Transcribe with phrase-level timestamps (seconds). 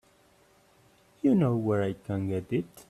[1.21, 2.65] You know where I can get it?